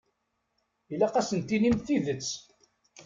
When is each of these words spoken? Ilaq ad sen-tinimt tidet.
Ilaq 0.93 1.13
ad 1.19 1.25
sen-tinimt 1.29 1.85
tidet. 1.87 2.29